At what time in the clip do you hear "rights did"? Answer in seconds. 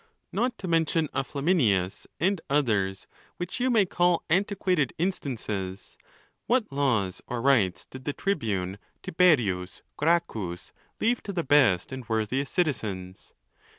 7.39-8.05